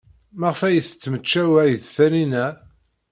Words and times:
Maɣef 0.39 0.59
ay 0.67 0.77
temmecčaw 1.01 1.51
ed 1.69 1.81
Taninna? 1.95 2.47